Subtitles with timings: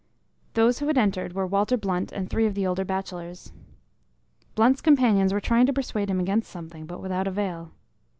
[0.55, 3.53] Those who had entered were Walter Blunt and three of the older bachelors.
[4.55, 7.71] Blunt's companions were trying to persuade him against something, but without avail.